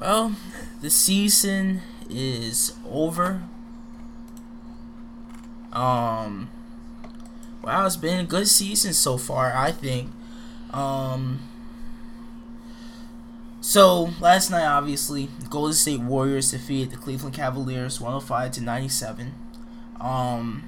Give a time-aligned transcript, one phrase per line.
[0.00, 0.34] Well,
[0.80, 3.42] the season is over.
[5.74, 6.50] Um,
[7.62, 10.10] wow, it's been a good season so far, I think.
[10.70, 11.40] Um,
[13.60, 19.34] so last night, obviously, Golden State Warriors defeated the Cleveland Cavaliers 105 to 97.
[20.00, 20.64] Um,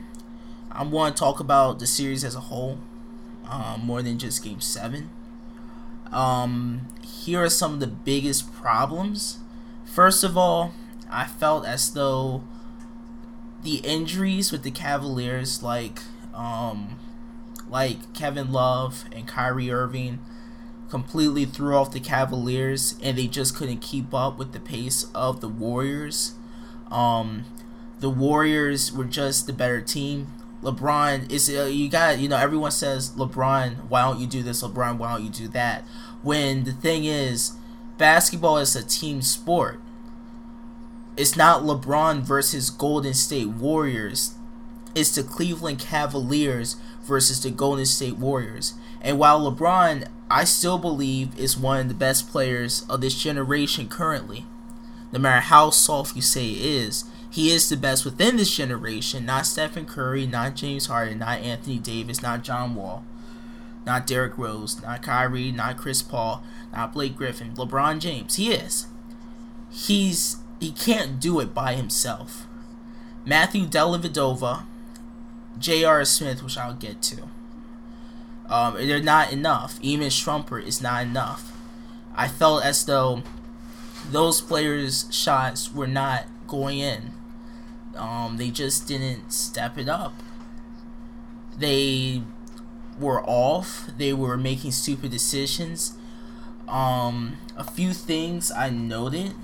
[0.71, 2.79] I want to talk about the series as a whole,
[3.49, 5.09] um, more than just Game Seven.
[6.12, 9.38] Um, here are some of the biggest problems.
[9.84, 10.72] First of all,
[11.11, 12.43] I felt as though
[13.62, 16.00] the injuries with the Cavaliers, like
[16.34, 16.98] um,
[17.68, 20.18] like Kevin Love and Kyrie Irving,
[20.89, 25.40] completely threw off the Cavaliers, and they just couldn't keep up with the pace of
[25.40, 26.34] the Warriors.
[26.90, 27.44] Um,
[28.00, 30.26] the Warriors were just the better team.
[30.62, 34.62] LeBron is uh, you got you know everyone says LeBron why don't you do this?
[34.62, 35.84] LeBron why don't you do that?
[36.22, 37.53] When the thing is
[37.98, 39.80] basketball is a team sport.
[41.17, 44.34] It's not LeBron versus Golden State Warriors.
[44.95, 48.75] It's the Cleveland Cavaliers versus the Golden State Warriors.
[49.00, 53.89] And while LeBron I still believe is one of the best players of this generation
[53.89, 54.47] currently
[55.12, 59.25] no matter how soft you say it is he is the best within this generation,
[59.25, 63.06] not Stephen Curry, not James Harden, not Anthony Davis, not John Wall,
[63.86, 66.44] not Derrick Rose, not Kyrie, not Chris Paul,
[66.75, 68.34] not Blake Griffin, LeBron James.
[68.34, 68.86] He is.
[69.70, 72.47] He's he can't do it by himself.
[73.25, 74.64] Matthew Dellavedova,
[75.58, 76.05] J.R.
[76.05, 77.28] Smith, which I'll get to.
[78.47, 79.78] Um, they're not enough.
[79.80, 81.56] Even Shumpert is not enough.
[82.14, 83.22] I felt as though
[84.10, 87.12] those players' shots were not going in.
[87.97, 90.15] Um, they just didn't step it up.
[91.57, 92.23] They
[92.99, 93.91] were off.
[93.97, 95.97] They were making stupid decisions.
[96.69, 99.34] Um, a few things I noted.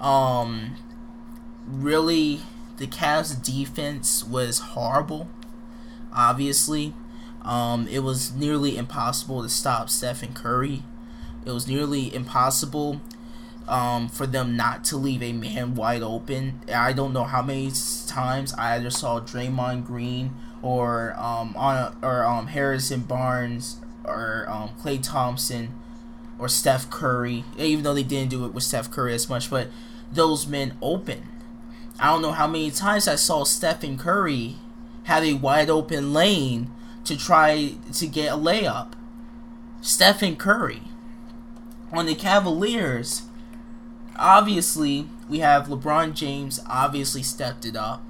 [0.00, 0.76] Um,
[1.66, 2.40] really,
[2.76, 5.28] the Cavs' defense was horrible.
[6.12, 6.94] Obviously,
[7.42, 10.82] um, it was nearly impossible to stop Stephen Curry.
[11.44, 13.00] It was nearly impossible
[13.70, 16.60] um, for them not to leave a man wide open.
[16.74, 17.70] I don't know how many
[18.08, 24.70] times I either saw Draymond Green or um, on or um, Harrison Barnes or um,
[24.80, 25.72] Klay Thompson
[26.36, 27.44] or Steph Curry.
[27.56, 29.68] Even though they didn't do it with Steph Curry as much, but
[30.12, 31.28] those men open.
[32.00, 34.56] I don't know how many times I saw Stephen Curry
[35.04, 36.72] have a wide open lane
[37.04, 38.94] to try to get a layup.
[39.80, 40.82] Stephen Curry
[41.92, 43.22] on the Cavaliers
[44.20, 48.04] obviously we have LeBron James obviously stepped it up.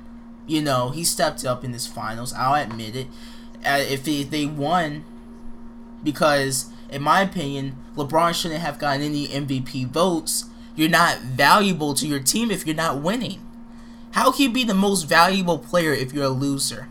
[0.47, 2.33] You know, he stepped up in this finals.
[2.35, 3.07] I'll admit it.
[3.65, 5.05] Uh, if they, they won,
[6.03, 10.47] because in my opinion, LeBron shouldn't have gotten any MVP votes.
[10.75, 13.41] You're not valuable to your team if you're not winning.
[14.13, 16.89] How can you be the most valuable player if you're a loser?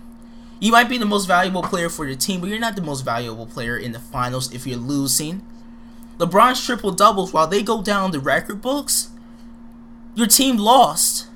[0.60, 3.02] You might be the most valuable player for your team, but you're not the most
[3.02, 5.42] valuable player in the finals if you're losing.
[6.20, 9.10] LeBron's triple doubles, while they go down the record books,
[10.16, 11.28] your team lost.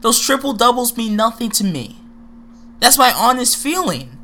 [0.00, 1.98] Those triple doubles mean nothing to me.
[2.80, 4.18] That's my honest feeling.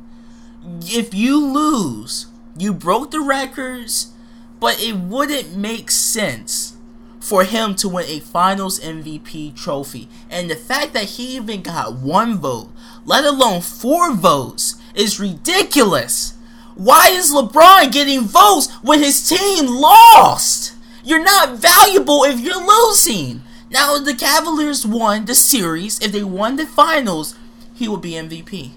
[0.81, 4.11] If you lose, you broke the records,
[4.59, 6.75] but it wouldn't make sense
[7.21, 10.09] for him to win a finals MVP trophy.
[10.29, 12.71] And the fact that he even got one vote,
[13.05, 16.33] let alone four votes, is ridiculous.
[16.79, 20.77] Why is LeBron getting votes when his team lost?
[21.03, 23.43] You're not valuable if you're losing.
[23.69, 27.35] Now, if the Cavaliers won the series, if they won the finals,
[27.73, 28.71] he would be MVP.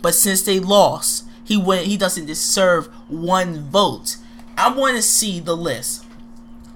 [0.00, 1.88] But since they lost, he went.
[1.88, 4.16] He doesn't deserve one vote.
[4.56, 6.06] I want to see the list.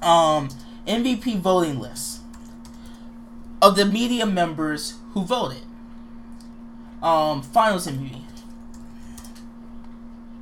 [0.02, 0.50] Um,
[0.86, 2.20] MVP voting list
[3.62, 5.62] of the media members who voted.
[7.02, 8.23] Um, finals MVP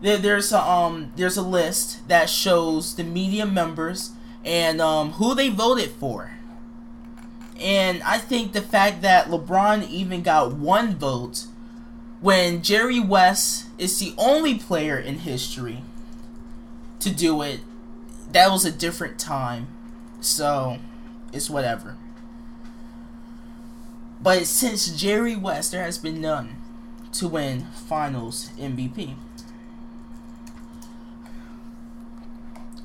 [0.02, 4.10] there, there's a um there's a list that shows the media members
[4.44, 6.32] and um who they voted for.
[7.58, 11.46] And I think the fact that LeBron even got one vote
[12.20, 15.82] when Jerry West is the only player in history
[17.00, 17.60] to do it,
[18.30, 19.66] that was a different time.
[20.20, 20.78] So,
[21.32, 21.96] it's whatever.
[24.20, 26.56] But since Jerry West, there has been none
[27.14, 29.16] to win finals MVP.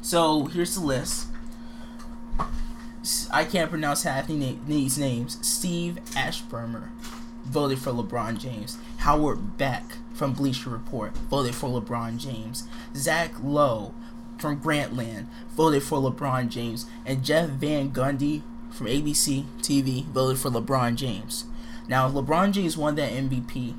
[0.07, 1.27] So here's the list.
[3.29, 5.37] I can't pronounce half these names.
[5.45, 6.87] Steve Aschburner
[7.43, 8.77] voted for LeBron James.
[8.99, 12.69] Howard Beck from Bleacher Report voted for LeBron James.
[12.95, 13.93] Zach Lowe
[14.37, 16.85] from Grantland voted for LeBron James.
[17.05, 21.43] And Jeff Van Gundy from ABC TV voted for LeBron James.
[21.89, 23.73] Now, if LeBron James won that MVP,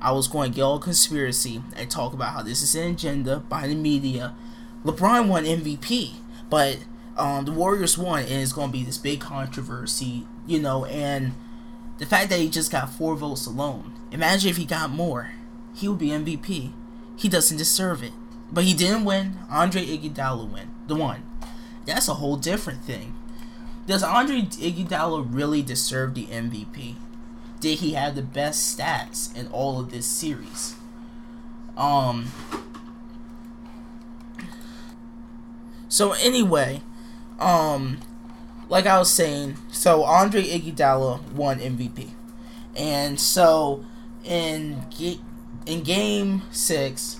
[0.00, 3.40] I was going to get all conspiracy and talk about how this is an agenda
[3.40, 4.36] by the media.
[4.84, 6.12] LeBron won MVP,
[6.48, 6.78] but
[7.16, 11.34] um, the Warriors won, and it's going to be this big controversy, you know, and
[11.98, 13.92] the fact that he just got four votes alone.
[14.10, 15.32] Imagine if he got more.
[15.74, 16.72] He would be MVP.
[17.16, 18.12] He doesn't deserve it.
[18.52, 19.38] But he didn't win.
[19.50, 20.70] Andre Iguodala win.
[20.86, 21.22] The one.
[21.84, 23.14] That's a whole different thing.
[23.86, 26.96] Does Andre Iguodala really deserve the MVP?
[27.60, 30.74] Did he have the best stats in all of this series?
[31.76, 32.26] Um.
[35.96, 36.82] So anyway,
[37.40, 38.00] um,
[38.68, 42.10] like I was saying, so Andre Iguodala won MVP,
[42.76, 43.82] and so
[44.22, 44.84] in
[45.64, 47.18] in Game Six,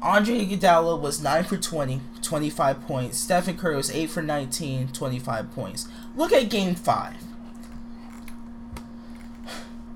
[0.00, 3.18] Andre Iguodala was 9 for 20, 25 points.
[3.18, 5.86] Stephen Curry was 8 for 19, 25 points.
[6.16, 7.16] Look at Game 5.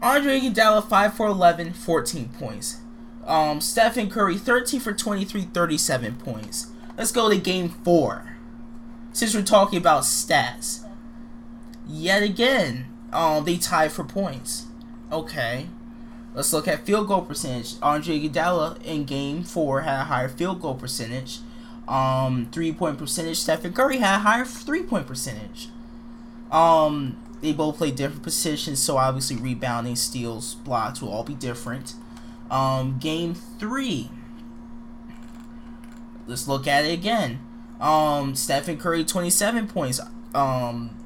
[0.02, 2.82] Andre Iguodala 5 for 11, 14 points.
[3.26, 6.66] Um, Stephen Curry 13 for 23, 37 points.
[6.96, 8.36] Let's go to Game 4.
[9.12, 10.84] Since we're talking about stats.
[11.86, 14.66] Yet again, um, they tied for points.
[15.10, 15.68] Okay.
[16.34, 17.74] Let's look at field goal percentage.
[17.80, 21.38] Andre Iguodala in Game Four had a higher field goal percentage.
[21.86, 23.38] Um, three point percentage.
[23.38, 25.68] Stephen Curry had a higher three point percentage.
[26.50, 31.94] Um, they both play different positions, so obviously rebounding, steals, blocks will all be different.
[32.50, 34.10] Um, game three.
[36.26, 37.40] Let's look at it again.
[37.80, 40.00] Um, Stephen Curry 27 points.
[40.34, 40.96] Um,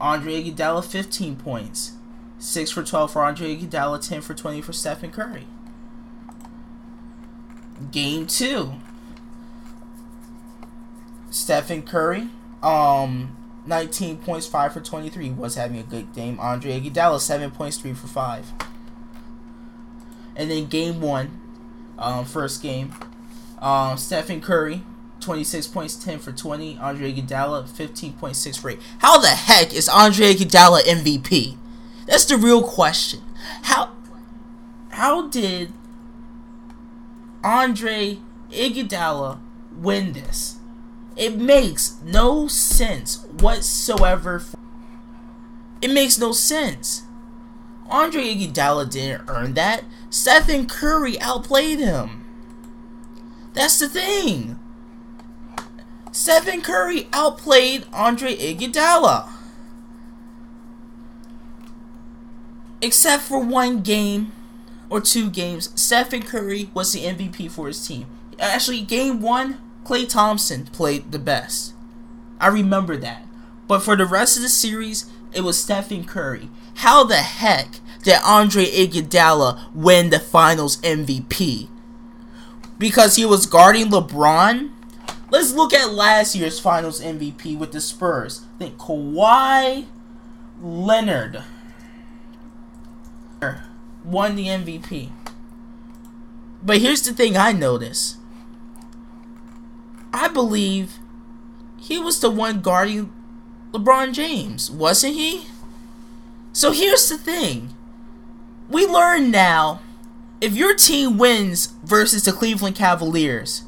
[0.00, 1.92] Andre Iguodala 15 points.
[2.38, 5.46] 6 for 12 for Andre Iguodala, 10 for 20 for Stephen Curry.
[7.92, 8.72] Game 2.
[11.30, 12.28] Stephen Curry,
[12.62, 13.36] um,
[13.66, 16.40] 19 points, 5 for 23, was having a good game.
[16.40, 18.52] Andre Iguodala, 7 points, 3 for 5.
[20.34, 21.40] And then game 1,
[21.98, 22.94] um, first game,
[23.60, 24.82] um, Stephen Curry,
[25.20, 26.78] 26 points, 10 for 20.
[26.78, 28.78] Andre Iguodala, 15.6 for 8.
[28.98, 31.56] How the heck is Andre Iguodala MVP?
[32.06, 33.20] That's the real question.
[33.62, 33.92] How
[34.90, 35.72] how did
[37.44, 38.18] Andre
[38.50, 39.38] Iguodala
[39.72, 40.56] win this?
[41.16, 44.42] It makes no sense whatsoever.
[45.80, 47.02] It makes no sense.
[47.88, 49.84] Andre Iguodala didn't earn that.
[50.08, 52.19] Stephen Curry outplayed him.
[53.52, 54.58] That's the thing.
[56.12, 59.30] Stephen Curry outplayed Andre Iguodala.
[62.80, 64.32] except for one game
[64.88, 68.06] or two games, Stephen Curry was the MVP for his team.
[68.38, 71.74] Actually, game one, Klay Thompson played the best.
[72.40, 73.24] I remember that.
[73.68, 76.48] But for the rest of the series, it was Stephen Curry.
[76.76, 81.68] How the heck did Andre Iguodala win the Finals MVP?
[82.80, 84.70] Because he was guarding LeBron?
[85.30, 88.46] Let's look at last year's Finals MVP with the Spurs.
[88.54, 89.84] I think Kawhi
[90.62, 91.44] Leonard
[94.02, 95.10] won the MVP.
[96.62, 98.16] But here's the thing I notice.
[100.14, 101.00] I believe
[101.76, 103.12] he was the one guarding
[103.72, 105.48] LeBron James, wasn't he?
[106.54, 107.74] So here's the thing.
[108.70, 109.82] We learn now
[110.40, 113.62] if your team wins versus the Cleveland Cavaliers,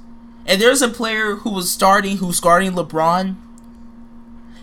[0.46, 3.36] and there's a player who was starting who's guarding LeBron,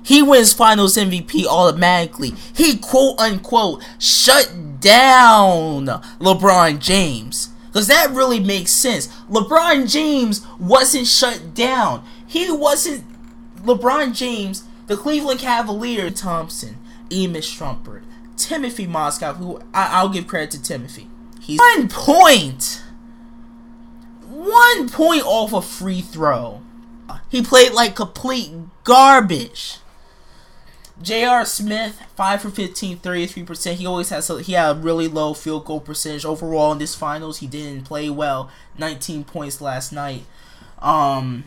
[0.03, 2.33] he wins finals MVP automatically.
[2.53, 5.85] He quote unquote shut down
[6.19, 7.49] LeBron James.
[7.67, 9.07] Because that really makes sense.
[9.29, 12.03] LeBron James wasn't shut down.
[12.25, 13.03] He wasn't
[13.63, 16.77] LeBron James, the Cleveland Cavaliers, Thompson,
[17.13, 18.01] Iman Shumpert,
[18.37, 21.08] Timothy Mozgov, who I, will give credit to Timothy.
[21.49, 22.83] He's one point.
[24.27, 26.61] One point off a free throw.
[27.27, 28.51] He played like complete
[28.83, 29.77] garbage.
[31.01, 31.45] J.R.
[31.45, 33.73] Smith, 5 for 15, 33%.
[33.73, 36.93] He always has a, he had a really low field goal percentage overall in this
[36.93, 37.39] finals.
[37.39, 38.51] He didn't play well.
[38.77, 40.25] 19 points last night.
[40.77, 41.45] Um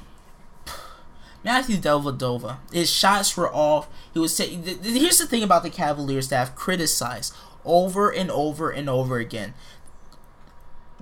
[1.45, 3.89] Matthew Dellavedova, his shots were off.
[4.13, 8.71] He was saying here's the thing about the Cavaliers that I've criticized over and over
[8.71, 9.55] and over again.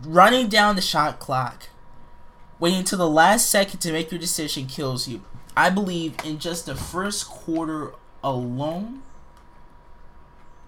[0.04, 1.68] Running down the shot clock,
[2.58, 5.24] waiting to the last second to make your decision kills you.
[5.56, 7.92] I believe in just the first quarter
[8.22, 9.02] alone,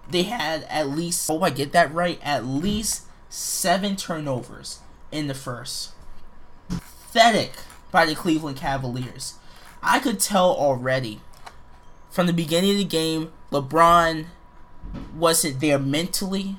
[0.09, 4.79] they had at least, oh, I get that right, at least seven turnovers
[5.11, 5.93] in the first.
[6.69, 7.53] Pathetic
[7.91, 9.35] by the Cleveland Cavaliers.
[9.81, 11.21] I could tell already
[12.13, 14.27] from the beginning of the game, LeBron
[15.15, 16.57] wasn't there mentally.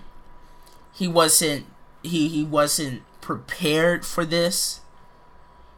[0.93, 1.67] He wasn't
[2.05, 4.81] he he wasn't prepared for this.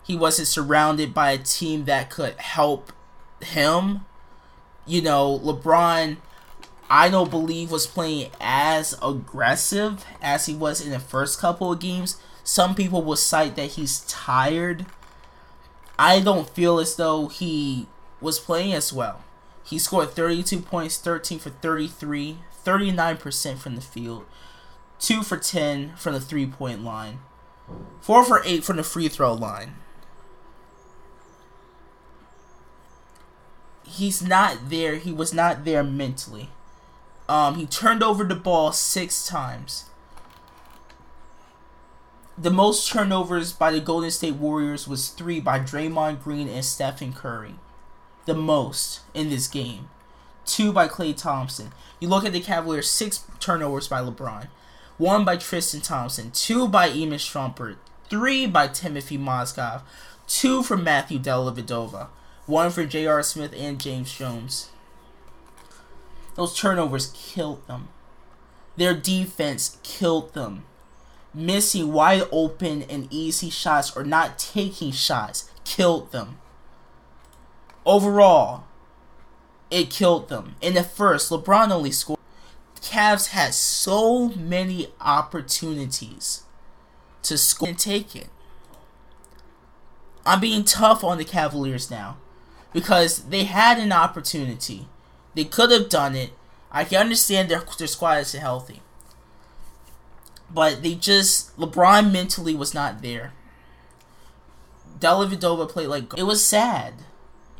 [0.04, 2.92] He wasn't surrounded by a team that could help
[3.40, 4.04] him.
[4.86, 6.18] You know, LeBron
[6.88, 11.80] I don't believe was playing as aggressive as he was in the first couple of
[11.80, 12.16] games.
[12.44, 14.86] Some people will cite that he's tired.
[15.98, 17.88] I don't feel as though he
[18.20, 19.24] was playing as well.
[19.64, 24.24] He scored 32 points, 13 for 33, 39% from the field,
[24.98, 27.20] 2 for 10 from the three point line,
[28.00, 29.74] 4 for 8 from the free throw line.
[33.84, 34.96] He's not there.
[34.96, 36.50] He was not there mentally.
[37.28, 39.86] Um, he turned over the ball six times.
[42.38, 47.12] The most turnovers by the Golden State Warriors was three by Draymond Green and Stephen
[47.12, 47.54] Curry.
[48.26, 49.88] The most in this game.
[50.44, 51.72] Two by Klay Thompson.
[51.98, 54.48] You look at the Cavaliers, six turnovers by LeBron.
[54.98, 56.30] One by Tristan Thompson.
[56.30, 57.76] Two by Iman Shumpert.
[58.08, 59.82] Three by Timothy Mozgov.
[60.26, 62.08] Two for Matthew Dellavedova.
[62.46, 63.22] One for J.R.
[63.22, 64.70] Smith and James Jones.
[66.34, 67.88] Those turnovers killed them.
[68.76, 70.64] Their defense killed them.
[71.34, 76.38] Missing wide open and easy shots or not taking shots killed them.
[77.84, 78.64] Overall,
[79.70, 80.56] it killed them.
[80.60, 82.15] In the first, LeBron only scored.
[82.86, 86.44] Cavs had so many opportunities
[87.22, 88.28] to score and take it.
[90.24, 92.16] I'm being tough on the Cavaliers now
[92.72, 94.88] because they had an opportunity
[95.36, 96.30] they could have done it.
[96.72, 98.80] I can understand their their squad isn't healthy,
[100.50, 103.34] but they just LeBron mentally was not there.
[104.98, 106.94] Dellavedova played like it was sad.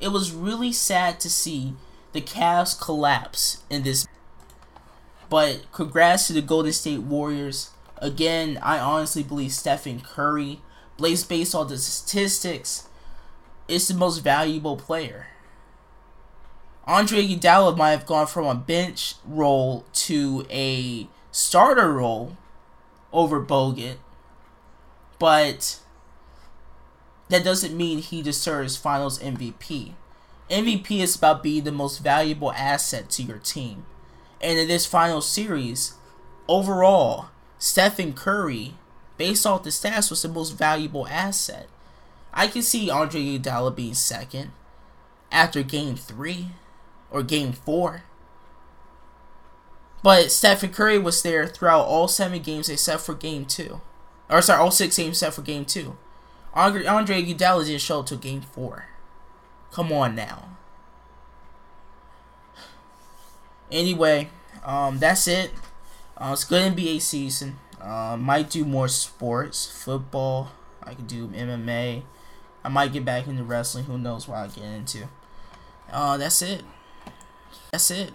[0.01, 1.75] It was really sad to see
[2.13, 4.07] the Cavs collapse in this.
[5.29, 7.71] But congrats to the Golden State Warriors.
[7.99, 10.61] Again, I honestly believe Stephen Curry,
[10.97, 12.89] plays based on the statistics,
[13.69, 15.29] is the most valuable player.
[16.85, 22.37] Andre Iguodala might have gone from a bench role to a starter role
[23.13, 23.97] over Bogut,
[25.19, 25.81] but
[27.29, 29.95] that doesn't mean he deserves Finals MVP.
[30.49, 33.85] MVP is about being the most valuable asset to your team.
[34.41, 35.95] And in this final series,
[36.49, 37.27] overall,
[37.59, 38.75] Stephen Curry,
[39.17, 41.69] based off the stats, was the most valuable asset.
[42.33, 44.51] I can see Andre Iguodala being second
[45.33, 46.49] after game three
[47.11, 48.03] or game four.
[50.03, 53.81] But Stephen Curry was there throughout all seven games except for game two.
[54.29, 55.97] Or sorry, all six games except for game two.
[56.53, 58.87] Andre, Andre Iguodala didn't show up till game four.
[59.73, 60.57] Come on now.
[63.71, 64.29] Anyway,
[64.65, 65.51] um, that's it.
[66.17, 67.59] Uh, it's good NBA season.
[67.81, 70.51] Uh, might do more sports, football.
[70.83, 72.03] I could do MMA.
[72.65, 73.85] I might get back into wrestling.
[73.85, 75.09] Who knows what I get into.
[75.91, 76.63] Uh, that's it.
[77.71, 78.13] That's it.